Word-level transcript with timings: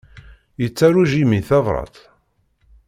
Yettaru 0.61 1.03
Jimmy 1.11 1.41
tabrat? 1.47 1.95